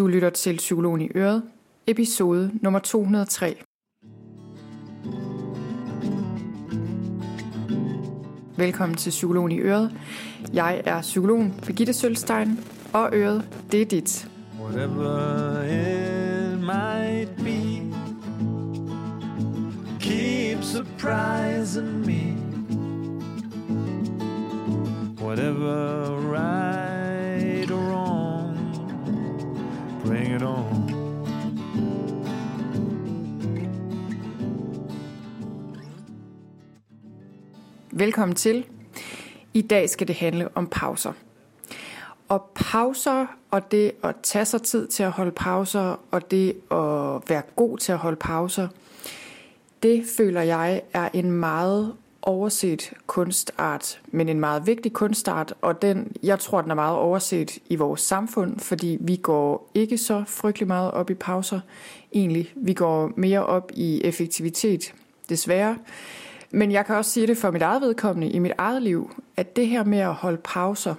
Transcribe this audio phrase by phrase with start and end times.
[0.00, 1.42] Du lytter til Psykologen i Øret,
[1.86, 3.62] episode nummer 203.
[8.56, 9.92] Velkommen til Psykologen i Øret.
[10.52, 12.60] Jeg er psykologen Birgitte Sølstein,
[12.92, 14.28] og Øret, det er dit.
[14.60, 17.82] Whatever it might be
[20.00, 22.36] Keep surprising me
[25.22, 26.59] Whatever right
[38.00, 38.66] Velkommen til.
[39.54, 41.12] I dag skal det handle om pauser.
[42.28, 47.30] Og pauser, og det at tage sig tid til at holde pauser, og det at
[47.30, 48.68] være god til at holde pauser,
[49.82, 56.12] det føler jeg er en meget overset kunstart, men en meget vigtig kunstart, og den,
[56.22, 60.68] jeg tror, den er meget overset i vores samfund, fordi vi går ikke så frygtelig
[60.68, 61.60] meget op i pauser,
[62.12, 62.52] egentlig.
[62.56, 64.94] Vi går mere op i effektivitet,
[65.28, 65.76] desværre.
[66.50, 69.56] Men jeg kan også sige det for mit eget vedkommende i mit eget liv, at
[69.56, 70.94] det her med at holde pauser,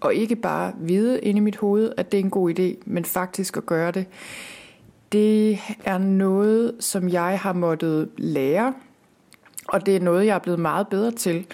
[0.00, 3.04] og ikke bare vide inde i mit hoved, at det er en god idé, men
[3.04, 4.06] faktisk at gøre det,
[5.12, 8.74] det er noget, som jeg har måttet lære,
[9.68, 11.46] og det er noget, jeg er blevet meget bedre til.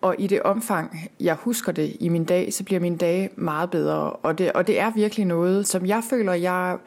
[0.00, 3.70] Og i det omfang, jeg husker det i min dag, så bliver min dag meget
[3.70, 4.10] bedre.
[4.10, 6.78] Og det, og det er virkelig noget, som jeg føler, jeg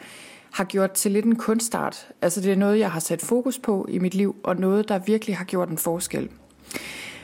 [0.54, 2.08] har gjort til lidt en kunstart.
[2.22, 5.00] Altså det er noget, jeg har sat fokus på i mit liv, og noget, der
[5.00, 6.30] virkelig har gjort en forskel.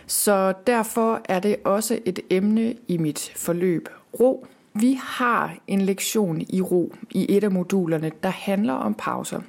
[0.07, 4.47] Så derfor er det også et emne i mit forløb ro.
[4.73, 9.41] Vi har en lektion i ro i et af modulerne, der handler om pauser.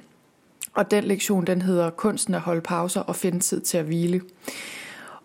[0.73, 4.21] Og den lektion, den hedder Kunsten at holde pauser og finde tid til at hvile.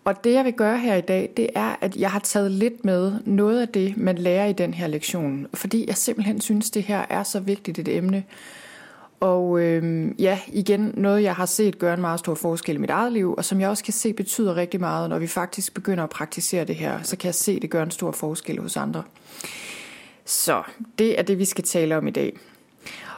[0.07, 2.85] Og det jeg vil gøre her i dag, det er, at jeg har taget lidt
[2.85, 5.47] med noget af det, man lærer i den her lektion.
[5.53, 8.23] Fordi jeg simpelthen synes, det her er så vigtigt et emne.
[9.19, 12.89] Og øhm, ja, igen noget, jeg har set gøre en meget stor forskel i mit
[12.89, 16.03] eget liv, og som jeg også kan se betyder rigtig meget, når vi faktisk begynder
[16.03, 19.03] at praktisere det her, så kan jeg se, det gør en stor forskel hos andre.
[20.25, 20.63] Så
[20.99, 22.37] det er det, vi skal tale om i dag.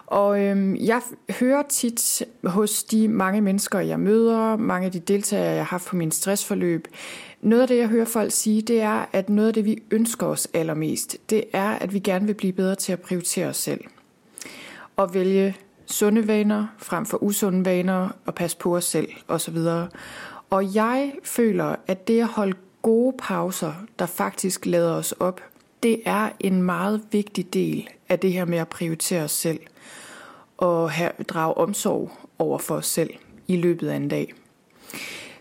[0.09, 1.01] Og øhm, jeg
[1.39, 5.87] hører tit hos de mange mennesker, jeg møder, mange af de deltagere, jeg har haft
[5.87, 6.87] på min stressforløb,
[7.41, 10.27] noget af det, jeg hører folk sige, det er, at noget af det, vi ønsker
[10.27, 13.81] os allermest, det er, at vi gerne vil blive bedre til at prioritere os selv.
[14.95, 19.57] Og vælge sunde vaner frem for usunde vaner, og passe på os selv osv.
[20.49, 25.41] Og jeg føler, at det at holde gode pauser, der faktisk lader os op,
[25.83, 29.59] det er en meget vigtig del af det her med at prioritere os selv
[30.59, 33.09] og have, drage omsorg over for os selv
[33.47, 34.33] i løbet af en dag.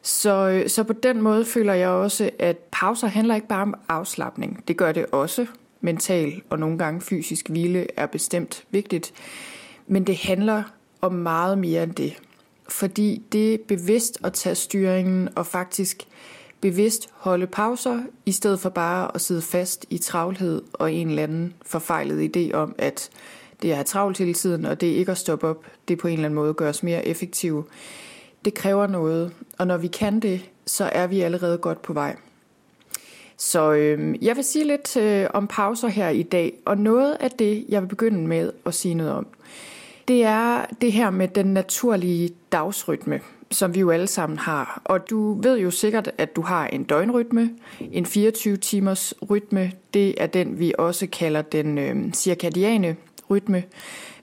[0.02, 3.74] Så, øh, så på den måde føler jeg også, at pauser handler ikke bare om
[3.88, 4.64] afslappning.
[4.68, 5.46] Det gør det også.
[5.80, 9.12] Mental og nogle gange fysisk hvile er bestemt vigtigt.
[9.86, 10.62] Men det handler
[11.00, 12.18] om meget mere end det.
[12.68, 16.08] Fordi det bevidst at tage styringen og faktisk
[16.60, 21.22] bevidst holde pauser, i stedet for bare at sidde fast i travlhed og en eller
[21.22, 23.10] anden forfejlet idé om, at
[23.62, 25.66] det er travlt hele tiden, og det ikke at stoppe op.
[25.88, 27.64] Det på en eller anden måde gør os mere effektive.
[28.44, 32.16] Det kræver noget, og når vi kan det, så er vi allerede godt på vej.
[33.36, 37.30] Så øh, jeg vil sige lidt øh, om pauser her i dag, og noget af
[37.30, 39.26] det, jeg vil begynde med at sige noget om,
[40.08, 43.20] det er det her med den naturlige dagsrytme,
[43.50, 44.82] som vi jo alle sammen har.
[44.84, 47.50] Og du ved jo sikkert, at du har en døgnrytme,
[47.92, 49.72] en 24-timers rytme.
[49.94, 52.96] Det er den, vi også kalder den øh, cirkadiane
[53.30, 53.62] rytme.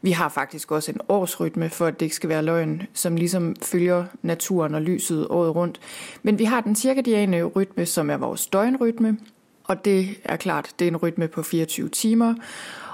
[0.01, 3.55] Vi har faktisk også en årsrytme, for at det ikke skal være løgn, som ligesom
[3.61, 5.79] følger naturen og lyset året rundt.
[6.23, 9.17] Men vi har den cirkadiane rytme, som er vores døgnrytme,
[9.63, 12.33] og det er klart, det er en rytme på 24 timer.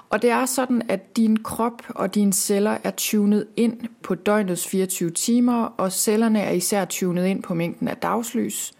[0.10, 4.68] Og det er sådan, at din krop og dine celler er tunet ind på døgnets
[4.68, 8.74] 24 timer, og cellerne er især tunet ind på mængden af dagslys.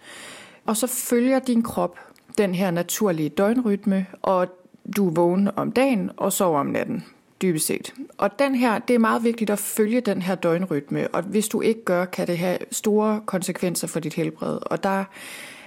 [0.66, 2.00] Og så følger din krop
[2.38, 4.48] den her naturlige døgnrytme, og
[4.96, 7.04] du er vågen om dagen og sover om natten
[7.42, 7.94] dybest set.
[8.18, 11.62] Og den her, det er meget vigtigt at følge den her døgnrytme, og hvis du
[11.62, 14.60] ikke gør, kan det have store konsekvenser for dit helbred.
[14.62, 15.04] Og der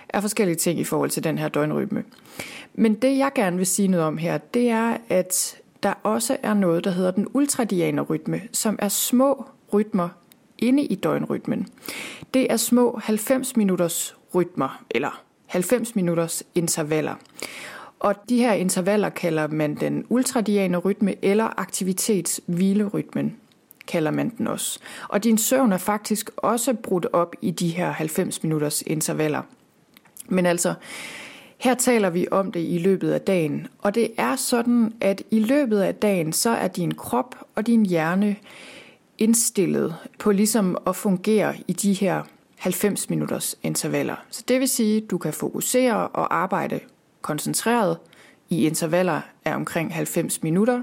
[0.08, 2.04] er forskellige ting i forhold til den her døgnrytme.
[2.74, 6.54] Men det jeg gerne vil sige noget om her, det er, at der også er
[6.54, 10.08] noget, der hedder den ultradiane rytme, som er små rytmer
[10.58, 11.66] inde i døgnrytmen.
[12.34, 17.14] Det er små 90 minutters rytmer, eller 90 minutters intervaller.
[18.04, 23.36] Og de her intervaller kalder man den ultradiane rytme eller aktivitetshvilerytmen
[23.86, 24.78] kalder man den også.
[25.08, 29.42] Og din søvn er faktisk også brudt op i de her 90 minutters intervaller.
[30.28, 30.74] Men altså,
[31.58, 35.40] Her taler vi om det i løbet af dagen, og det er sådan, at i
[35.40, 38.36] løbet af dagen, så er din krop og din hjerne
[39.18, 42.22] indstillet på ligesom at fungere i de her
[42.58, 44.16] 90 minutters intervaller.
[44.30, 46.80] Så det vil sige, at du kan fokusere og arbejde
[47.24, 47.96] koncentreret
[48.48, 50.82] i intervaller af omkring 90 minutter,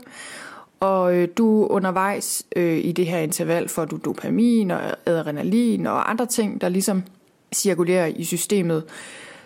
[0.80, 6.10] og øh, du undervejs øh, i det her interval får du dopamin og adrenalin og
[6.10, 7.04] andre ting, der ligesom
[7.54, 8.84] cirkulerer i systemet,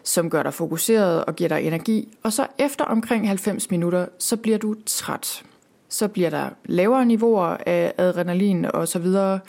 [0.03, 2.17] som gør dig fokuseret og giver dig energi.
[2.23, 5.43] Og så efter omkring 90 minutter, så bliver du træt.
[5.89, 9.39] Så bliver der lavere niveauer af adrenalin og så videre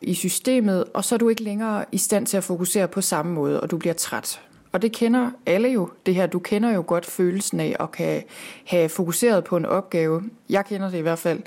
[0.00, 3.32] i systemet, og så er du ikke længere i stand til at fokusere på samme
[3.32, 4.40] måde, og du bliver træt.
[4.72, 6.26] Og det kender alle jo, det her.
[6.26, 8.22] Du kender jo godt følelsen af at kan
[8.64, 10.22] have fokuseret på en opgave.
[10.50, 11.40] Jeg kender det i hvert fald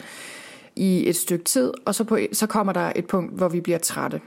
[0.76, 3.78] i et stykke tid, og så, på, så kommer der et punkt, hvor vi bliver
[3.78, 4.22] trætte.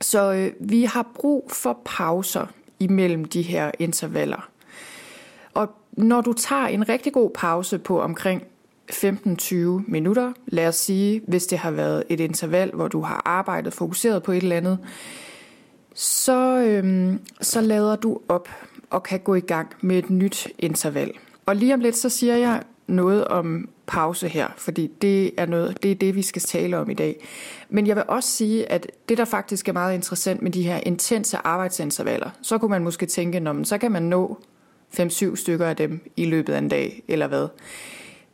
[0.00, 2.46] Så øh, vi har brug for pauser
[2.80, 4.48] imellem de her intervaller.
[5.54, 8.42] Og når du tager en rigtig god pause på omkring
[8.92, 9.54] 15-20
[9.88, 14.22] minutter, lad os sige, hvis det har været et interval, hvor du har arbejdet fokuseret
[14.22, 14.78] på et eller andet,
[15.94, 18.48] så, øhm, så lader du op
[18.90, 21.12] og kan gå i gang med et nyt interval.
[21.46, 25.82] Og lige om lidt, så siger jeg noget om pause her, fordi det er, noget,
[25.82, 27.26] det er det, vi skal tale om i dag.
[27.68, 30.80] Men jeg vil også sige, at det, der faktisk er meget interessant med de her
[30.82, 34.38] intense arbejdsintervaller, så kunne man måske tænke, når man, så kan man nå
[35.00, 37.48] 5-7 stykker af dem i løbet af en dag, eller hvad.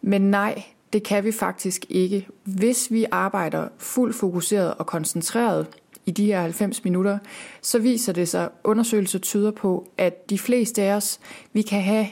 [0.02, 0.62] Men nej,
[0.92, 2.28] det kan vi faktisk ikke.
[2.44, 5.66] Hvis vi arbejder fuldt fokuseret og koncentreret
[6.06, 7.18] i de her 90 minutter,
[7.62, 11.20] så viser det sig, undersøgelser tyder på, at de fleste af os,
[11.52, 12.06] vi kan have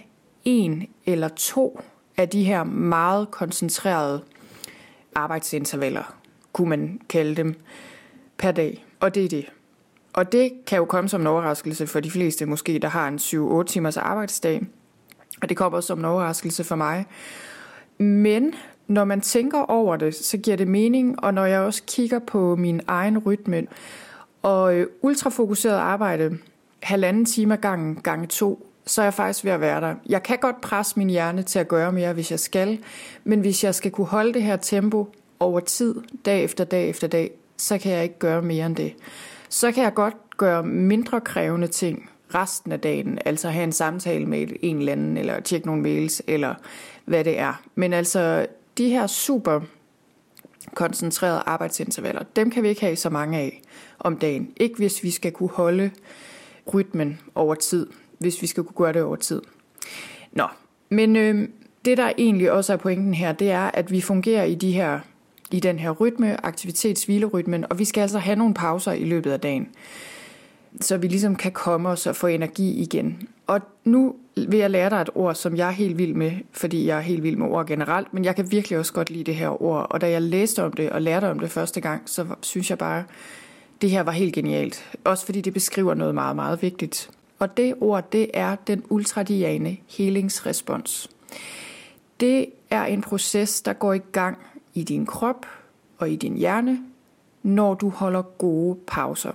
[0.44, 1.80] en eller to
[2.16, 4.22] af de her meget koncentrerede
[5.14, 6.14] arbejdsintervaller,
[6.52, 7.54] kunne man kalde dem,
[8.38, 8.84] per dag.
[9.00, 9.46] Og det er det.
[10.12, 13.18] Og det kan jo komme som en overraskelse for de fleste, måske der har en
[13.18, 14.66] 7-8 timers arbejdsdag.
[15.42, 17.06] Og det kommer også som en overraskelse for mig.
[17.98, 18.54] Men
[18.86, 22.56] når man tænker over det, så giver det mening, og når jeg også kigger på
[22.56, 23.66] min egen rytme,
[24.42, 26.38] og øh, ultrafokuseret arbejde,
[26.82, 29.94] halvanden time gangen gange to, så er jeg faktisk ved at være der.
[30.08, 32.78] Jeg kan godt presse min hjerne til at gøre mere, hvis jeg skal,
[33.24, 35.08] men hvis jeg skal kunne holde det her tempo
[35.40, 35.94] over tid,
[36.24, 38.94] dag efter dag efter dag, så kan jeg ikke gøre mere end det.
[39.48, 44.26] Så kan jeg godt gøre mindre krævende ting resten af dagen, altså have en samtale
[44.26, 46.54] med en eller anden, eller tjekke nogle mails, eller
[47.04, 47.62] hvad det er.
[47.74, 48.46] Men altså,
[48.78, 49.60] de her super
[50.74, 53.62] koncentrerede arbejdsintervaller, dem kan vi ikke have så mange af
[53.98, 54.52] om dagen.
[54.56, 55.90] Ikke hvis vi skal kunne holde
[56.74, 57.86] rytmen over tid,
[58.18, 59.42] hvis vi skal kunne gøre det over tid.
[60.32, 60.46] Nå,
[60.88, 61.48] men øh,
[61.84, 65.00] det der egentlig også er pointen her, det er, at vi fungerer i de her
[65.50, 69.40] i den her rytme, aktivitets-hvilerytmen, og vi skal altså have nogle pauser i løbet af
[69.40, 69.68] dagen,
[70.80, 73.28] så vi ligesom kan komme os og få energi igen.
[73.46, 76.86] Og nu vil jeg lære dig et ord, som jeg er helt vild med, fordi
[76.86, 79.34] jeg er helt vild med ord generelt, men jeg kan virkelig også godt lide det
[79.34, 79.86] her ord.
[79.90, 82.78] Og da jeg læste om det og lærte om det første gang, så synes jeg
[82.78, 83.04] bare,
[83.80, 84.96] det her var helt genialt.
[85.04, 87.10] Også fordi det beskriver noget meget, meget vigtigt.
[87.38, 91.10] Og det ord, det er den ultradiane helingsrespons.
[92.20, 94.38] Det er en proces, der går i gang
[94.74, 95.46] i din krop
[95.98, 96.78] og i din hjerne,
[97.42, 99.32] når du holder gode pauser.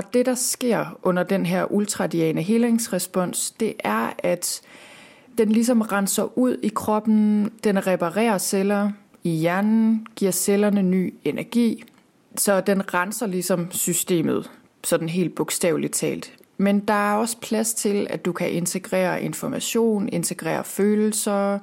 [0.00, 4.60] Og det, der sker under den her ultradiane helingsrespons, det er, at
[5.38, 8.90] den ligesom renser ud i kroppen, den reparerer celler
[9.24, 11.84] i hjernen, giver cellerne ny energi,
[12.36, 14.50] så den renser ligesom systemet,
[14.84, 16.32] sådan helt bogstaveligt talt.
[16.60, 21.58] Men der er også plads til, at du kan integrere information, integrere følelser,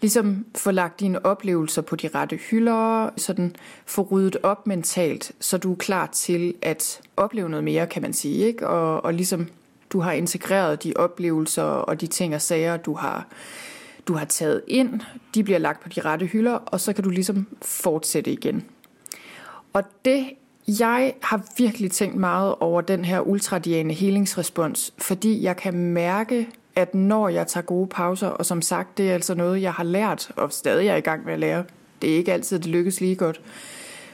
[0.00, 5.58] ligesom få lagt dine oplevelser på de rette hylder, sådan få ryddet op mentalt, så
[5.58, 8.68] du er klar til at opleve noget mere, kan man sige, ikke?
[8.68, 9.48] Og, og ligesom
[9.90, 13.26] du har integreret de oplevelser og de ting og sager, du har,
[14.06, 15.00] du har taget ind,
[15.34, 18.64] de bliver lagt på de rette hylder, og så kan du ligesom fortsætte igen.
[19.72, 20.26] Og det
[20.68, 26.94] jeg har virkelig tænkt meget over den her ultradiane helingsrespons, fordi jeg kan mærke, at
[26.94, 30.30] når jeg tager gode pauser, og som sagt, det er altså noget, jeg har lært,
[30.36, 31.64] og stadig er i gang med at lære.
[32.02, 33.40] Det er ikke altid, det lykkes lige godt.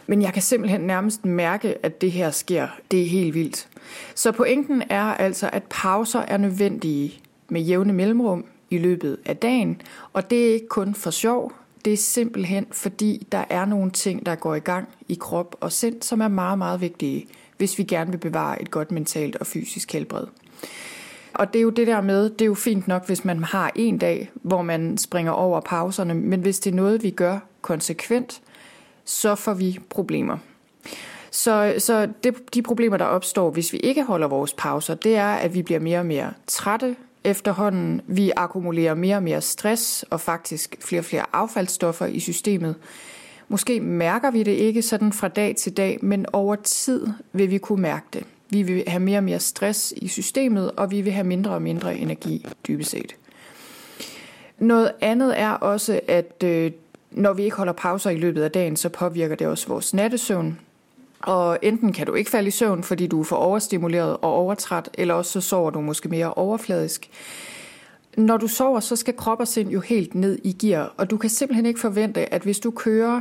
[0.07, 2.69] Men jeg kan simpelthen nærmest mærke, at det her sker.
[2.91, 3.69] Det er helt vildt.
[4.15, 9.83] Så pointen er altså, at pauser er nødvendige med jævne mellemrum i løbet af dagen,
[10.13, 11.53] og det er ikke kun for sjov,
[11.85, 15.73] det er simpelthen fordi, der er nogle ting, der går i gang i krop og
[15.73, 19.47] sind, som er meget, meget vigtige, hvis vi gerne vil bevare et godt mentalt og
[19.47, 20.27] fysisk helbred.
[21.35, 23.73] Og det er jo det der med, det er jo fint nok, hvis man har
[23.75, 28.41] en dag, hvor man springer over pauserne, men hvis det er noget, vi gør konsekvent,
[29.05, 30.39] så får vi problemer.
[31.31, 35.33] Så, så det, de problemer, der opstår, hvis vi ikke holder vores pauser, det er,
[35.33, 38.01] at vi bliver mere og mere trætte, efterhånden.
[38.07, 42.75] Vi akkumulerer mere og mere stress og faktisk flere og flere affaldsstoffer i systemet.
[43.49, 47.59] Måske mærker vi det ikke sådan fra dag til dag, men over tid vil vi
[47.59, 48.25] kunne mærke det.
[48.51, 51.63] Vi vil have mere og mere stress i systemet, og vi vil have mindre og
[51.63, 53.17] mindre energi dybest set.
[54.59, 56.73] Noget andet er også, at øh,
[57.11, 60.59] når vi ikke holder pauser i løbet af dagen, så påvirker det også vores nattesøvn.
[61.23, 64.91] Og enten kan du ikke falde i søvn, fordi du er for overstimuleret og overtræt,
[64.95, 67.11] eller også så sover du måske mere overfladisk.
[68.17, 71.17] Når du sover, så skal krop og sind jo helt ned i gear, og du
[71.17, 73.21] kan simpelthen ikke forvente, at hvis du kører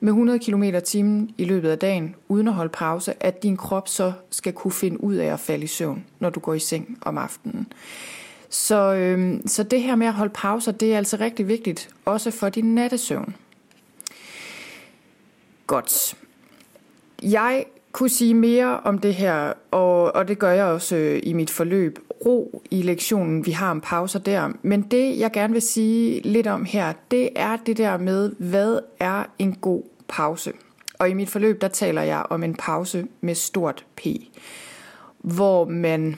[0.00, 3.88] med 100 km timen i løbet af dagen, uden at holde pause, at din krop
[3.88, 6.98] så skal kunne finde ud af at falde i søvn, når du går i seng
[7.00, 7.72] om aftenen.
[8.50, 12.30] Så, øhm, så det her med at holde pauser, det er altså rigtig vigtigt, også
[12.30, 13.34] for din nattesøvn.
[15.66, 16.14] Godt.
[17.22, 21.32] Jeg kunne sige mere om det her, og, og det gør jeg også øh, i
[21.32, 21.98] mit forløb.
[22.26, 24.50] Ro i lektionen, vi har om pauser der.
[24.62, 28.78] Men det, jeg gerne vil sige lidt om her, det er det der med, hvad
[29.00, 30.52] er en god pause?
[30.98, 34.06] Og i mit forløb, der taler jeg om en pause med stort P,
[35.18, 36.16] hvor man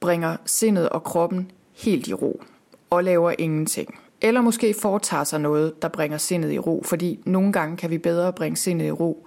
[0.00, 2.42] bringer sindet og kroppen helt i ro
[2.90, 3.98] og laver ingenting.
[4.20, 7.98] Eller måske foretager sig noget, der bringer sindet i ro, fordi nogle gange kan vi
[7.98, 9.26] bedre bringe sindet i ro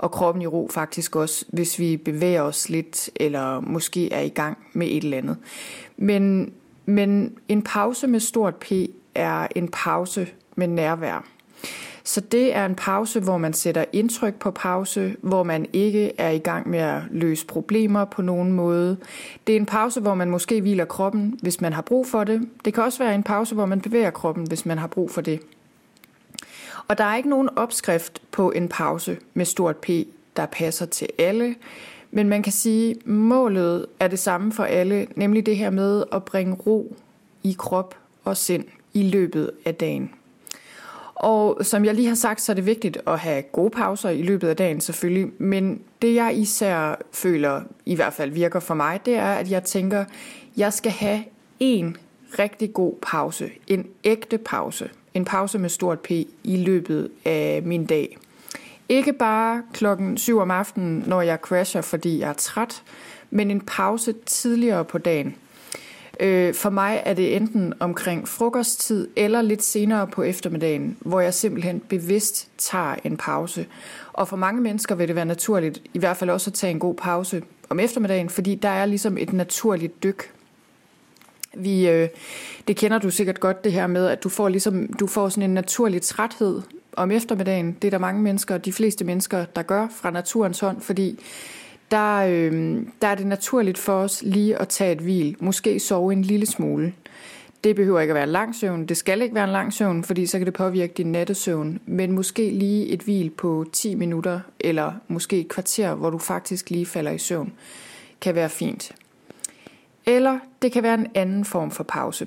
[0.00, 4.28] og kroppen i ro faktisk også, hvis vi bevæger os lidt, eller måske er i
[4.28, 5.36] gang med et eller andet.
[5.96, 6.52] Men,
[6.86, 8.72] men en pause med stort P
[9.14, 11.26] er en pause med nærvær.
[12.04, 16.30] Så det er en pause, hvor man sætter indtryk på pause, hvor man ikke er
[16.30, 18.96] i gang med at løse problemer på nogen måde.
[19.46, 22.48] Det er en pause, hvor man måske hviler kroppen, hvis man har brug for det.
[22.64, 25.20] Det kan også være en pause, hvor man bevæger kroppen, hvis man har brug for
[25.20, 25.40] det.
[26.90, 29.88] Og der er ikke nogen opskrift på en pause med stort P,
[30.36, 31.54] der passer til alle.
[32.10, 36.04] Men man kan sige, at målet er det samme for alle, nemlig det her med
[36.12, 36.96] at bringe ro
[37.42, 40.10] i krop og sind i løbet af dagen.
[41.14, 44.22] Og som jeg lige har sagt, så er det vigtigt at have gode pauser i
[44.22, 45.32] løbet af dagen selvfølgelig.
[45.38, 49.64] Men det jeg især føler, i hvert fald virker for mig, det er, at jeg
[49.64, 50.04] tænker,
[50.56, 51.24] jeg skal have
[51.60, 51.96] en
[52.38, 53.50] rigtig god pause.
[53.66, 54.90] En ægte pause.
[55.14, 56.10] En pause med stort P
[56.44, 58.18] i løbet af min dag.
[58.88, 62.82] Ikke bare klokken 7 om aftenen, når jeg crasher, fordi jeg er træt,
[63.30, 65.34] men en pause tidligere på dagen.
[66.20, 71.34] Øh, for mig er det enten omkring frokosttid eller lidt senere på eftermiddagen, hvor jeg
[71.34, 73.66] simpelthen bevidst tager en pause.
[74.12, 76.78] Og for mange mennesker vil det være naturligt, i hvert fald også at tage en
[76.78, 80.32] god pause om eftermiddagen, fordi der er ligesom et naturligt dyk.
[81.54, 82.08] Vi, øh,
[82.68, 85.42] det kender du sikkert godt det her med, at du får, ligesom, du får sådan
[85.42, 87.76] en naturlig træthed om eftermiddagen.
[87.82, 91.20] Det er der mange mennesker, de fleste mennesker, der gør fra naturens hånd, fordi
[91.90, 96.12] der, øh, der er det naturligt for os lige at tage et hvil, måske sove
[96.12, 96.92] en lille smule.
[97.64, 100.04] Det behøver ikke at være en lang søvn, det skal ikke være en lang søvn,
[100.04, 104.40] fordi så kan det påvirke din nattesøvn, men måske lige et hvil på 10 minutter,
[104.60, 107.52] eller måske et kvarter, hvor du faktisk lige falder i søvn,
[108.20, 108.92] kan være fint.
[110.06, 112.26] Eller det kan være en anden form for pause.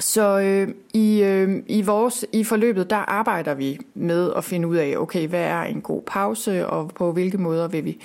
[0.00, 4.76] Så øh, i, øh, i, vores, i forløbet, der arbejder vi med at finde ud
[4.76, 7.98] af, okay, hvad er en god pause, og på hvilke måder vil vi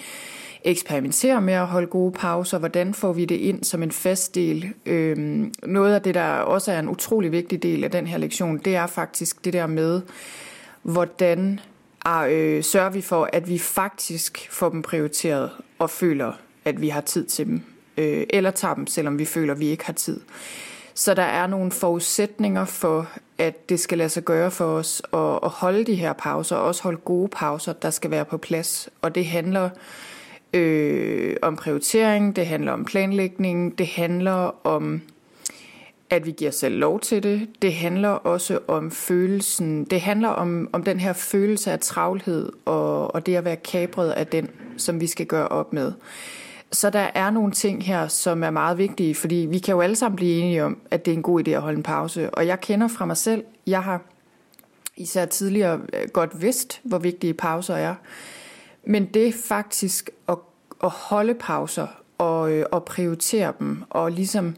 [0.64, 4.74] eksperimentere med at holde gode pauser, hvordan får vi det ind som en fast del.
[4.86, 8.58] Øh, noget af det, der også er en utrolig vigtig del af den her lektion,
[8.58, 10.02] det er faktisk det der med,
[10.84, 11.60] hvordan
[12.06, 16.32] ah, øh, sørger vi for, at vi faktisk får dem prioriteret og føler,
[16.66, 17.62] at vi har tid til dem,
[17.98, 20.20] øh, eller tager dem, selvom vi føler, at vi ikke har tid.
[20.94, 25.40] Så der er nogle forudsætninger for, at det skal lade sig gøre for os at,
[25.44, 28.90] at holde de her pauser, og også holde gode pauser, der skal være på plads.
[29.02, 29.70] Og det handler
[30.54, 35.02] øh, om prioritering, det handler om planlægning, det handler om
[36.10, 37.48] at vi giver selv lov til det.
[37.62, 43.16] Det handler også om følelsen, det handler om, om den her følelse af travlhed og,
[43.16, 45.94] og det at være kabret af den, som vi skal gøre op med.
[46.72, 49.96] Så der er nogle ting her, som er meget vigtige, fordi vi kan jo alle
[49.96, 52.30] sammen blive enige om, at det er en god idé at holde en pause.
[52.30, 54.02] Og jeg kender fra mig selv, jeg har
[54.98, 57.96] især tidligere øh, godt vidst, hvor vigtige pauser er.
[58.84, 60.38] Men det faktisk at,
[60.84, 64.56] at holde pauser og, øh, og prioritere dem, og ligesom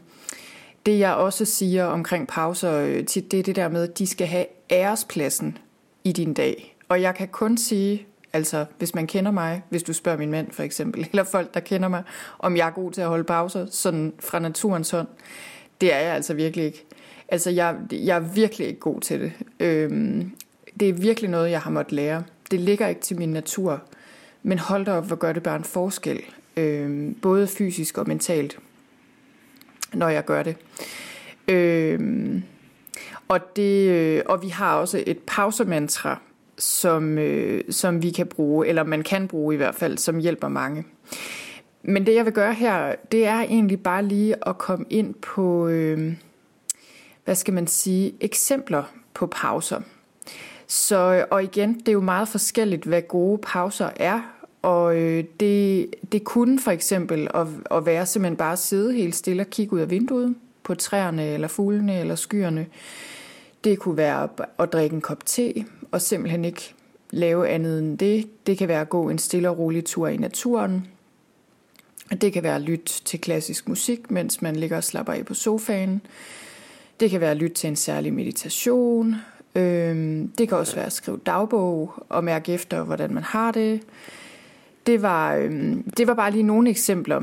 [0.86, 4.06] det jeg også siger omkring pauser øh, tit, det er det der med, at de
[4.06, 5.58] skal have ærespladsen
[6.04, 6.76] i din dag.
[6.88, 10.50] Og jeg kan kun sige, Altså, hvis man kender mig, hvis du spørger min mand
[10.50, 12.02] for eksempel, eller folk, der kender mig,
[12.38, 15.08] om jeg er god til at holde pauser, sådan fra naturens hånd,
[15.80, 16.84] det er jeg altså virkelig ikke.
[17.28, 19.32] Altså, jeg, jeg er virkelig ikke god til det.
[19.60, 20.32] Øhm,
[20.80, 22.22] det er virkelig noget, jeg har måttet lære.
[22.50, 23.82] Det ligger ikke til min natur.
[24.42, 26.20] Men hold da op, hvor gør det bare en forskel.
[26.56, 28.58] Øhm, både fysisk og mentalt.
[29.92, 30.56] når jeg gør det.
[31.48, 32.42] Øhm,
[33.28, 36.20] og, det øh, og vi har også et pausemantra,
[36.60, 40.48] som, øh, som vi kan bruge, eller man kan bruge i hvert fald, som hjælper
[40.48, 40.84] mange.
[41.82, 45.68] Men det jeg vil gøre her, det er egentlig bare lige at komme ind på,
[45.68, 46.12] øh,
[47.24, 48.82] hvad skal man sige, eksempler
[49.14, 49.80] på pauser.
[50.66, 54.20] Så, og igen, det er jo meget forskelligt, hvad gode pauser er.
[54.62, 59.16] Og øh, det, det kunne for eksempel at, at være simpelthen bare at sidde helt
[59.16, 62.66] stille og kigge ud af vinduet på træerne eller fuglene eller skyerne.
[63.64, 66.74] Det kunne være at drikke en kop te og simpelthen ikke
[67.10, 68.46] lave andet end det.
[68.46, 70.86] Det kan være at gå en stille og rolig tur i naturen.
[72.20, 75.34] Det kan være at lytte til klassisk musik, mens man ligger og slapper af på
[75.34, 76.00] sofaen.
[77.00, 79.14] Det kan være at lytte til en særlig meditation.
[79.54, 83.80] Øhm, det kan også være at skrive dagbog og mærke efter, hvordan man har det.
[84.86, 87.22] Det var, øhm, det var bare lige nogle eksempler.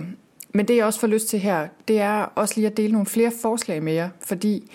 [0.53, 3.05] Men det jeg også får lyst til her, det er også lige at dele nogle
[3.05, 4.71] flere forslag med jer, fordi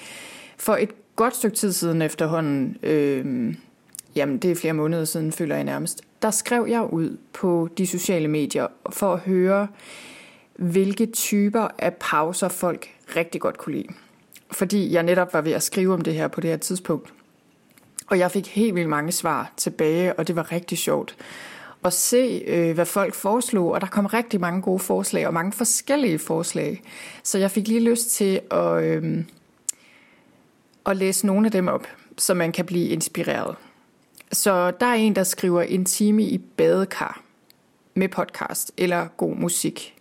[0.57, 3.55] for et godt stykke tid siden efterhånden, øh,
[4.15, 7.87] jamen det er flere måneder siden, føler jeg nærmest, der skrev jeg ud på de
[7.87, 9.69] sociale medier for at høre,
[10.57, 13.89] hvilke typer af pauser folk rigtig godt kunne lide.
[14.51, 17.13] Fordi jeg netop var ved at skrive om det her på det her tidspunkt.
[18.07, 21.17] Og jeg fik helt vildt mange svar tilbage, og det var rigtig sjovt
[21.85, 25.53] at se, øh, hvad folk foreslog, og der kom rigtig mange gode forslag, og mange
[25.53, 26.83] forskellige forslag.
[27.23, 29.25] Så jeg fik lige lyst til at, øh,
[30.87, 31.87] at læse nogle af dem op,
[32.19, 33.57] så man kan blive inspireret.
[34.33, 37.23] Så der er en, der skriver en time i badekar
[37.95, 39.95] med podcast eller god musik.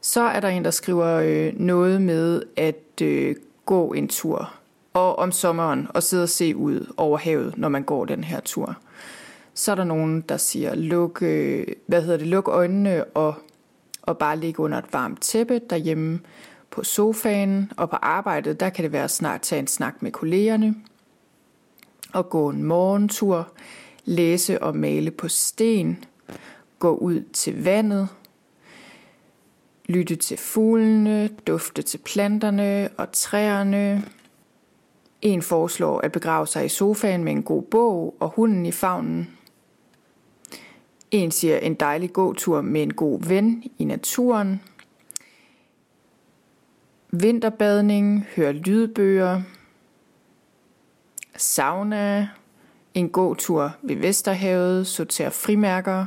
[0.00, 3.36] Så er der en, der skriver øh, noget med at øh,
[3.66, 4.54] gå en tur.
[4.92, 8.40] Og om sommeren og sidde og se ud over havet, når man går den her
[8.40, 8.76] tur.
[9.54, 13.34] Så er der nogen, der siger, luk, øh, hvad hedder det, luk øjnene og,
[14.02, 16.20] og bare ligge under et varmt tæppe derhjemme
[16.70, 17.72] på sofaen.
[17.76, 20.74] Og på arbejdet, der kan det være snart tage en snak med kollegerne
[22.14, 23.52] at gå en morgentur,
[24.04, 26.04] læse og male på sten,
[26.78, 28.08] gå ud til vandet,
[29.86, 34.04] lytte til fuglene, dufte til planterne og træerne.
[35.22, 39.28] En foreslår at begrave sig i sofaen med en god bog og hunden i favnen.
[41.10, 44.60] En siger en dejlig gåtur med en god ven i naturen.
[47.10, 49.42] Vinterbadning, høre lydbøger,
[51.42, 52.28] sauna,
[52.94, 56.06] en god tur ved Vesterhavet, sortere frimærker,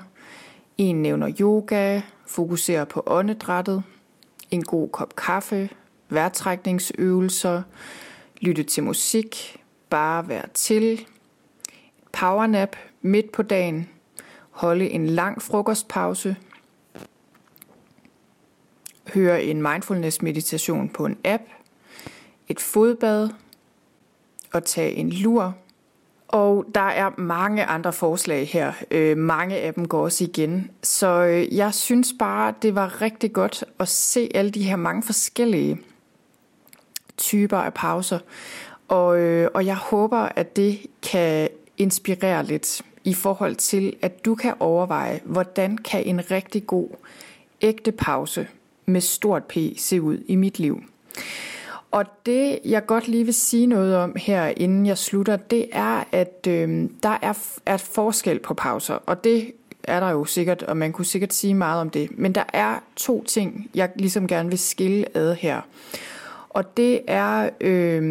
[0.77, 3.83] en nævner yoga, fokuserer på åndedrættet,
[4.51, 5.69] en god kop kaffe,
[6.09, 7.61] vejrtrækningsøvelser,
[8.41, 11.07] lytte til musik, bare være til,
[12.11, 13.89] powernap midt på dagen,
[14.49, 16.35] holde en lang frokostpause,
[19.13, 21.43] høre en mindfulness meditation på en app,
[22.47, 23.29] et fodbad,
[24.55, 25.55] at tage en lur.
[26.27, 28.73] Og der er mange andre forslag her.
[28.91, 30.71] Øh, mange af dem går også igen.
[30.83, 35.03] Så øh, jeg synes bare, det var rigtig godt at se alle de her mange
[35.03, 35.81] forskellige
[37.17, 38.19] typer af pauser.
[38.87, 44.35] Og, øh, og jeg håber, at det kan inspirere lidt i forhold til, at du
[44.35, 46.89] kan overveje, hvordan kan en rigtig god
[47.61, 48.47] ægte pause
[48.85, 50.83] med stort P se ud i mit liv.
[51.95, 56.03] Og det, jeg godt lige vil sige noget om her, inden jeg slutter, det er,
[56.11, 57.33] at øh, der er,
[57.65, 58.93] er forskel på pauser.
[58.93, 59.51] Og det
[59.83, 62.09] er der jo sikkert, og man kunne sikkert sige meget om det.
[62.17, 65.61] Men der er to ting, jeg ligesom gerne vil skille ad her.
[66.49, 68.03] Og det er, øh,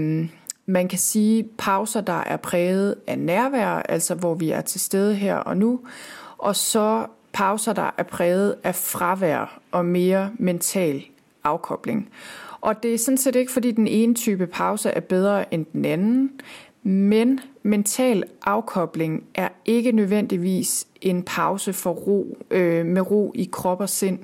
[0.66, 5.14] man kan sige, pauser, der er præget af nærvær, altså hvor vi er til stede
[5.14, 5.81] her og nu.
[6.38, 11.05] Og så pauser, der er præget af fravær og mere mental
[11.44, 12.09] afkobling.
[12.64, 15.85] Og det er sådan set ikke, fordi den ene type pause er bedre end den
[15.85, 16.31] anden,
[16.83, 23.81] men mental afkobling er ikke nødvendigvis en pause for ro, øh, med ro i krop
[23.81, 24.18] og sind.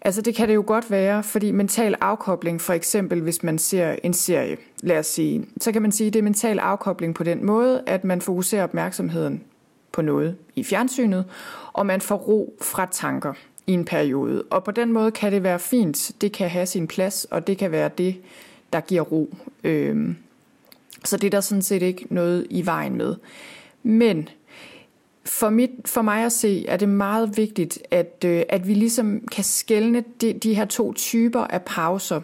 [0.00, 3.96] Altså det kan det jo godt være, fordi mental afkobling, for eksempel hvis man ser
[4.02, 7.24] en serie, lad os sige, så kan man sige, at det er mental afkobling på
[7.24, 9.42] den måde, at man fokuserer opmærksomheden
[9.92, 11.24] på noget i fjernsynet,
[11.72, 13.32] og man får ro fra tanker
[13.66, 14.42] i en periode.
[14.42, 16.12] Og på den måde kan det være fint.
[16.20, 18.16] Det kan have sin plads, og det kan være det,
[18.72, 19.34] der giver ro.
[19.64, 20.16] Øhm,
[21.04, 23.16] så det er der sådan set ikke noget i vejen med.
[23.82, 24.28] Men
[25.24, 29.20] for, mit, for mig at se, er det meget vigtigt, at, øh, at vi ligesom
[29.32, 32.20] kan skelne de, de her to typer af pauser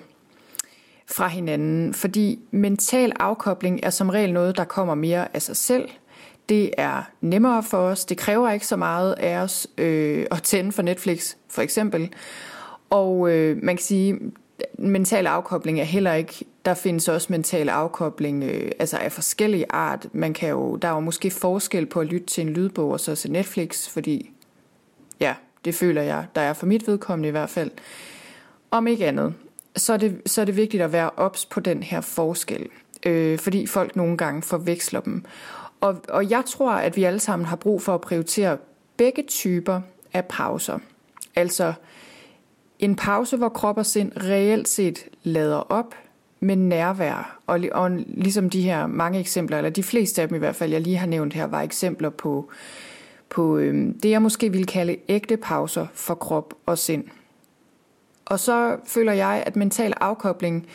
[1.06, 1.94] fra hinanden.
[1.94, 5.88] Fordi mental afkobling er som regel noget, der kommer mere af sig selv–
[6.48, 8.04] det er nemmere for os.
[8.04, 12.12] Det kræver ikke så meget af os øh, at tænde for Netflix, for eksempel.
[12.90, 14.18] Og øh, man kan sige,
[14.78, 20.06] mental afkobling er heller ikke, der findes også mental afkobling, øh, altså af forskellige art.
[20.12, 23.00] Man kan jo, der er jo måske forskel på at lytte til en lydbog og
[23.00, 24.30] så til Netflix, fordi
[25.20, 27.70] ja, det føler jeg, der er for mit vedkommende i hvert fald.
[28.70, 29.34] Om ikke andet,
[29.76, 32.66] så er det, så er det vigtigt at være ops på den her forskel,
[33.06, 35.24] øh, fordi folk nogle gange forveksler dem.
[35.80, 38.58] Og, og jeg tror, at vi alle sammen har brug for at prioritere
[38.96, 39.80] begge typer
[40.12, 40.78] af pauser.
[41.36, 41.72] Altså
[42.78, 45.94] en pause, hvor krop og sind reelt set lader op
[46.40, 47.40] med nærvær.
[47.46, 50.72] Og, og ligesom de her mange eksempler, eller de fleste af dem i hvert fald,
[50.72, 52.50] jeg lige har nævnt her, var eksempler på,
[53.28, 57.04] på øhm, det, jeg måske ville kalde ægte pauser for krop og sind.
[58.24, 60.66] Og så føler jeg, at mental afkobling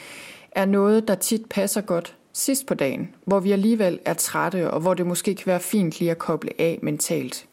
[0.52, 4.80] er noget, der tit passer godt sidst på dagen, hvor vi alligevel er trætte, og
[4.80, 7.46] hvor det måske kan være fint lige at koble af mentalt.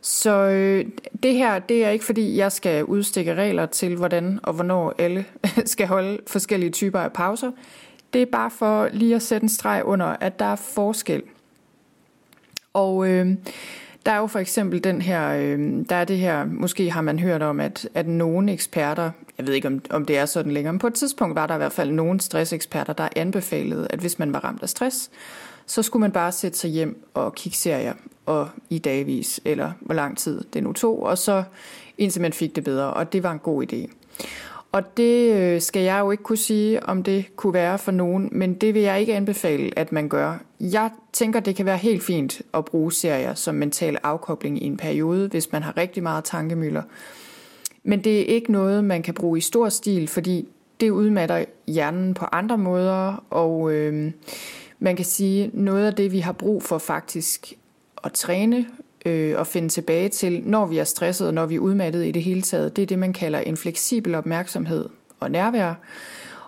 [0.00, 0.86] Så øh,
[1.22, 5.24] det her, det er ikke fordi, jeg skal udstikke regler til, hvordan og hvornår alle
[5.64, 7.50] skal holde forskellige typer af pauser.
[8.12, 11.22] Det er bare for lige at sætte en streg under, at der er forskel.
[12.72, 13.36] Og øh,
[14.08, 17.18] der er jo for eksempel den her, øh, der er det her, måske har man
[17.18, 20.72] hørt om, at, at nogle eksperter, jeg ved ikke om, om det er sådan længere,
[20.72, 24.18] men på et tidspunkt var der i hvert fald nogle stresseksperter, der anbefalede, at hvis
[24.18, 25.10] man var ramt af stress,
[25.66, 27.94] så skulle man bare sætte sig hjem og kigge serier
[28.26, 31.42] og i dagvis, eller hvor lang tid det nu tog, og så
[31.98, 33.92] indtil man fik det bedre, og det var en god idé.
[34.72, 38.28] Og det øh, skal jeg jo ikke kunne sige, om det kunne være for nogen,
[38.32, 40.38] men det vil jeg ikke anbefale, at man gør.
[40.60, 44.76] Jeg tænker, det kan være helt fint at bruge serier som mental afkobling i en
[44.76, 46.82] periode, hvis man har rigtig meget tankemøller.
[47.82, 50.48] Men det er ikke noget, man kan bruge i stor stil, fordi
[50.80, 54.12] det udmatter hjernen på andre måder, og øh,
[54.78, 57.52] man kan sige, noget af det, vi har brug for faktisk
[58.04, 58.66] at træne
[59.06, 62.10] øh, og finde tilbage til, når vi er stresset og når vi er udmattet i
[62.10, 64.88] det hele taget, det er det, man kalder en fleksibel opmærksomhed
[65.20, 65.74] og nærvær.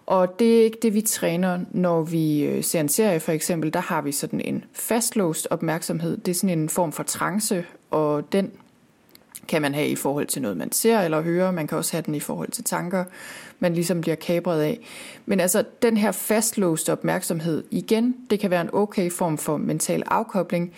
[0.06, 3.72] Og det er ikke det, vi træner, når vi øh, ser en serie for eksempel.
[3.72, 6.16] Der har vi sådan en fastlåst opmærksomhed.
[6.16, 8.50] Det er sådan en form for trance, og den
[9.48, 11.50] kan man have i forhold til noget, man ser eller hører.
[11.50, 13.04] Man kan også have den i forhold til tanker,
[13.58, 14.80] man ligesom bliver kabret af.
[15.26, 20.02] Men altså, den her fastlåste opmærksomhed, igen, det kan være en okay form for mental
[20.06, 20.72] afkobling,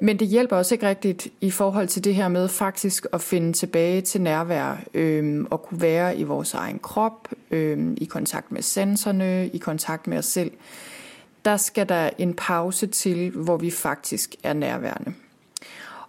[0.00, 3.52] men det hjælper også ikke rigtigt i forhold til det her med faktisk at finde
[3.52, 8.62] tilbage til nærvær øh, og kunne være i vores egen krop, øh, i kontakt med
[8.62, 10.50] sensorne, i kontakt med os selv.
[11.44, 15.14] Der skal der en pause til, hvor vi faktisk er nærværende.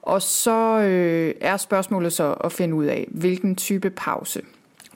[0.02, 4.42] Og så øh, er spørgsmålet så at finde ud af, hvilken type pause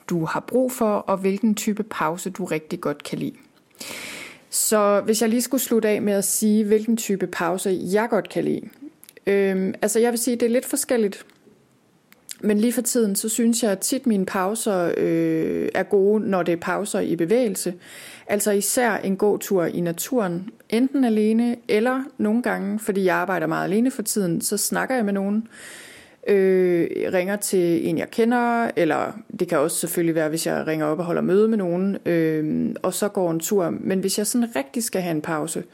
[0.08, 3.34] du har brug for, og hvilken type pause du rigtig godt kan lide.
[4.50, 8.28] Så hvis jeg lige skulle slutte af med at sige, hvilken type pause jeg godt
[8.28, 8.68] kan lide,
[9.26, 11.26] Øhm, altså jeg vil sige, det er lidt forskelligt.
[12.40, 16.42] Men lige for tiden, så synes jeg at tit mine pauser øh, er gode, når
[16.42, 17.74] det er pauser i bevægelse.
[18.26, 23.46] Altså især en god tur i naturen, enten alene eller nogle gange, fordi jeg arbejder
[23.46, 25.48] meget alene for tiden, så snakker jeg med nogen,
[26.26, 30.86] øh, ringer til en, jeg kender, eller det kan også selvfølgelig være, hvis jeg ringer
[30.86, 33.70] op og holder møde med nogen, øh, og så går en tur.
[33.80, 35.64] Men hvis jeg sådan rigtig skal have en pause,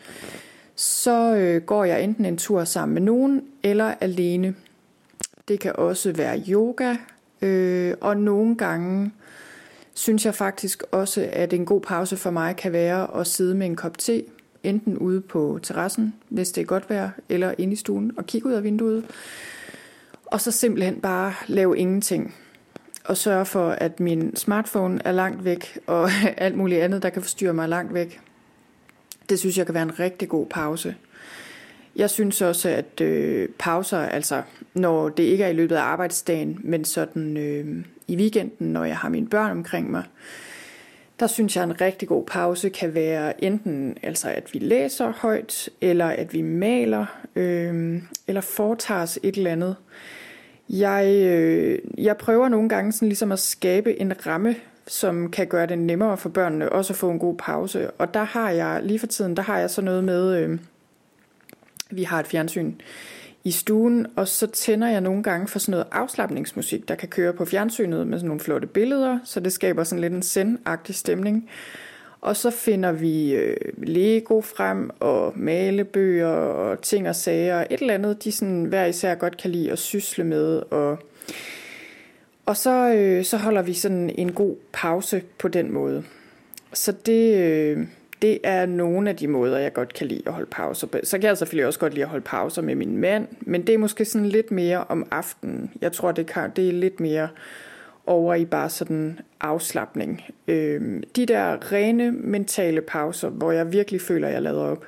[0.77, 4.55] så øh, går jeg enten en tur sammen med nogen eller alene.
[5.49, 6.97] Det kan også være yoga,
[7.43, 9.13] øh, og nogle gange
[9.95, 13.67] synes jeg faktisk også, at en god pause for mig kan være at sidde med
[13.67, 14.25] en kop te,
[14.63, 18.49] enten ude på terrassen, hvis det er godt vejr, eller inde i stuen og kigge
[18.49, 19.05] ud af vinduet.
[20.27, 22.35] Og så simpelthen bare lave ingenting.
[23.05, 27.23] Og sørge for, at min smartphone er langt væk, og alt muligt andet, der kan
[27.23, 28.21] forstyrre mig langt væk.
[29.33, 30.95] Det synes jeg kan være en rigtig god pause.
[31.97, 34.43] Jeg synes også, at øh, pauser, altså
[34.75, 38.97] når det ikke er i løbet af arbejdsdagen, men sådan øh, i weekenden, når jeg
[38.97, 40.03] har mine børn omkring mig,
[41.21, 45.13] der synes jeg, at en rigtig god pause kan være enten altså at vi læser
[45.17, 49.77] højt, eller at vi maler, øh, eller foretager os et eller andet.
[50.69, 55.67] Jeg, øh, jeg prøver nogle gange sådan ligesom at skabe en ramme som kan gøre
[55.67, 57.91] det nemmere for børnene også at få en god pause.
[57.91, 60.59] Og der har jeg lige for tiden, der har jeg så noget med, øh,
[61.91, 62.75] vi har et fjernsyn
[63.45, 67.33] i stuen, og så tænder jeg nogle gange for sådan noget afslappningsmusik, der kan køre
[67.33, 70.59] på fjernsynet med sådan nogle flotte billeder, så det skaber sådan lidt en zen
[70.91, 71.51] stemning.
[72.21, 77.95] Og så finder vi øh, Lego frem, og malebøger, og ting og sager, et eller
[77.95, 80.99] andet, de sådan hver især godt kan lide at sysle med, og
[82.47, 86.05] og så, øh, så holder vi sådan en god pause på den måde.
[86.73, 87.87] Så det, øh,
[88.23, 90.99] det er nogle af de måder, jeg godt kan lide at holde pauser på.
[91.05, 93.75] Så kan jeg selvfølgelig også godt lide at holde pauser med min mand, men det
[93.75, 95.71] er måske sådan lidt mere om aftenen.
[95.81, 97.29] Jeg tror, det, kan, det er lidt mere
[98.07, 100.25] over i bare sådan afslappning.
[100.49, 104.87] Øh, de der rene mentale pauser, hvor jeg virkelig føler, jeg lader op,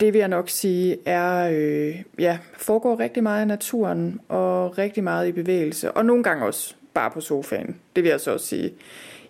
[0.00, 5.04] det vil jeg nok sige er, øh, ja, foregår rigtig meget i naturen og rigtig
[5.04, 5.92] meget i bevægelse.
[5.92, 7.76] Og nogle gange også bare på sofaen.
[7.96, 8.72] Det vil jeg så også sige.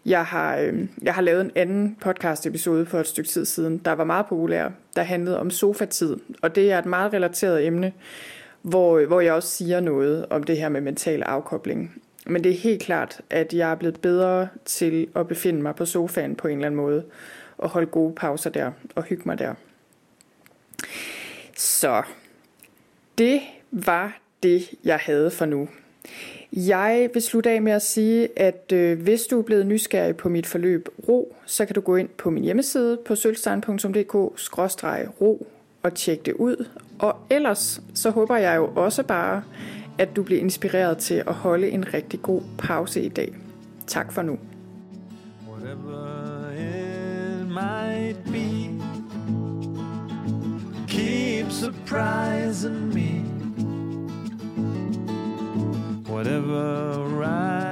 [0.06, 3.78] Jeg har, øh, jeg har lavet en anden podcast episode for et stykke tid siden,
[3.78, 6.16] der var meget populær, der handlede om sofatid.
[6.42, 7.92] Og det er et meget relateret emne,
[8.62, 12.02] hvor, øh, hvor jeg også siger noget om det her med mental afkobling.
[12.26, 15.84] Men det er helt klart, at jeg er blevet bedre til at befinde mig på
[15.84, 17.04] sofaen på en eller anden måde,
[17.58, 19.54] og holde gode pauser der, og hygge mig der.
[21.56, 22.02] Så
[23.18, 25.68] det var det, jeg havde for nu.
[26.52, 30.28] Jeg vil slutte af med at sige, at øh, hvis du er blevet nysgerrig på
[30.28, 35.46] mit forløb RO, så kan du gå ind på min hjemmeside på sølvstein.dk-ro
[35.82, 36.68] og tjekke det ud.
[36.98, 39.42] Og ellers så håber jeg jo også bare,
[39.98, 43.34] at du bliver inspireret til at holde en rigtig god pause i dag.
[43.86, 44.38] Tak for nu.
[45.48, 48.63] Whatever it might be,
[51.54, 53.20] surprising me.
[56.10, 57.63] Whatever I